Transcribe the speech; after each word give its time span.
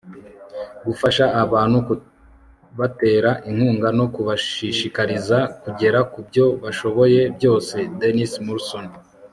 gufasha 0.85 1.25
abantu, 1.43 1.77
kubatera 1.87 3.29
inkunga 3.49 3.87
no 3.97 4.05
kubashishikariza 4.13 5.37
kugera 5.63 5.99
ku 6.11 6.19
byo 6.27 6.45
bashoboye 6.63 7.21
byose.- 7.37 7.75
denise 7.99 8.39
morrison 8.45 8.85